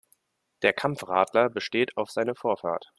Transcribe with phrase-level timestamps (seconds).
[0.63, 2.89] Der Kampfradler besteht auf seine Vorfahrt.